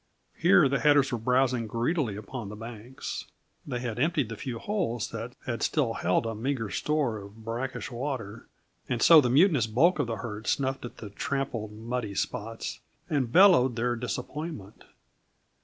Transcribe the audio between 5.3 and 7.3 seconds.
had still held a meager store